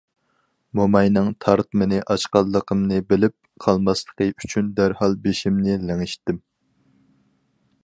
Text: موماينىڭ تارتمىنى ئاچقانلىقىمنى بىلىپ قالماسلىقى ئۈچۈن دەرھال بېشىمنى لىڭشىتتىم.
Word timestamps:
موماينىڭ 0.77 1.27
تارتمىنى 1.45 1.99
ئاچقانلىقىمنى 2.13 2.97
بىلىپ 3.13 3.37
قالماسلىقى 3.67 4.31
ئۈچۈن 4.33 4.73
دەرھال 4.81 5.17
بېشىمنى 5.29 5.79
لىڭشىتتىم. 5.91 6.43